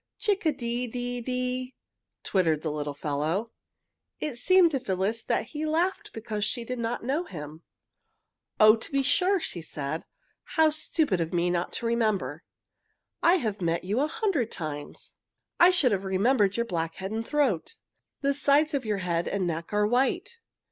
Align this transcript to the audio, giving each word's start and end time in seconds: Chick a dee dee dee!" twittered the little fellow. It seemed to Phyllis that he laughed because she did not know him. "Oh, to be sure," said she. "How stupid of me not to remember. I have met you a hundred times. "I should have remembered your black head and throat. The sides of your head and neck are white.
Chick 0.17 0.47
a 0.47 0.51
dee 0.51 0.87
dee 0.87 1.21
dee!" 1.21 1.75
twittered 2.23 2.63
the 2.63 2.71
little 2.71 2.95
fellow. 2.95 3.51
It 4.19 4.35
seemed 4.35 4.71
to 4.71 4.79
Phyllis 4.79 5.21
that 5.21 5.49
he 5.49 5.63
laughed 5.63 6.11
because 6.11 6.43
she 6.43 6.63
did 6.65 6.79
not 6.79 7.03
know 7.03 7.25
him. 7.25 7.61
"Oh, 8.59 8.75
to 8.75 8.91
be 8.91 9.03
sure," 9.03 9.39
said 9.39 10.01
she. 10.01 10.05
"How 10.55 10.71
stupid 10.71 11.21
of 11.21 11.33
me 11.35 11.51
not 11.51 11.71
to 11.73 11.85
remember. 11.85 12.41
I 13.21 13.35
have 13.35 13.61
met 13.61 13.83
you 13.83 13.99
a 13.99 14.07
hundred 14.07 14.49
times. 14.51 15.17
"I 15.59 15.69
should 15.69 15.91
have 15.91 16.03
remembered 16.03 16.57
your 16.57 16.65
black 16.65 16.95
head 16.95 17.11
and 17.11 17.23
throat. 17.23 17.77
The 18.21 18.33
sides 18.33 18.73
of 18.73 18.83
your 18.83 18.97
head 19.05 19.27
and 19.27 19.45
neck 19.45 19.71
are 19.71 19.85
white. 19.85 20.39